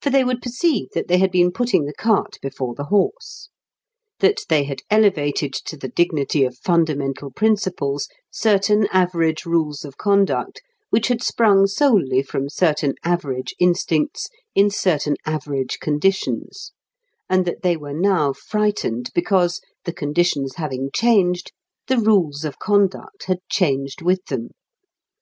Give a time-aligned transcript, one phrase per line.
[0.00, 3.50] For they would perceive that they had been putting the cart before the horse;
[4.20, 10.62] that they had elevated to the dignity of fundamental principles certain average rules of conduct
[10.88, 16.72] which had sprung solely from certain average instincts in certain average conditions,
[17.28, 21.52] and that they were now frightened because, the conditions having changed,
[21.86, 24.52] the rules of conduct had changed with them.